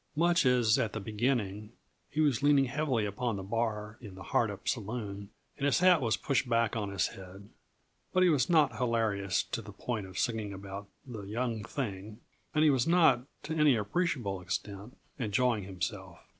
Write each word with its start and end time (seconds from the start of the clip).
Much 0.15 0.47
as 0.47 0.79
at 0.79 0.93
the 0.93 0.99
beginning, 0.99 1.73
he 2.09 2.21
was 2.21 2.41
leaning 2.41 2.65
heavily 2.65 3.05
upon 3.05 3.35
the 3.35 3.43
bar 3.43 3.99
in 4.01 4.15
the 4.15 4.23
Hardup 4.23 4.67
Saloon, 4.67 5.29
and 5.57 5.65
his 5.67 5.77
hat 5.77 6.01
was 6.01 6.17
pushed 6.17 6.49
back 6.49 6.75
on 6.75 6.89
his 6.89 7.09
head; 7.09 7.49
but 8.11 8.23
he 8.23 8.29
was 8.29 8.49
not 8.49 8.77
hilarious 8.77 9.43
to 9.43 9.61
the 9.61 9.71
point 9.71 10.07
of 10.07 10.17
singing 10.17 10.53
about 10.53 10.87
"the 11.05 11.21
young 11.25 11.63
thing," 11.63 12.19
and 12.55 12.63
he 12.63 12.71
was 12.71 12.87
not, 12.87 13.25
to 13.43 13.53
any 13.55 13.75
appreciable 13.75 14.41
extent, 14.41 14.97
enjoying 15.19 15.65
himself. 15.65 16.17